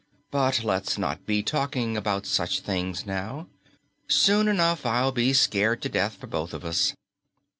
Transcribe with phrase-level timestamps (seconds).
[0.31, 3.45] "But let's not be talking about such things now.
[4.07, 6.95] Soon enough I'll be scared to death for both of us.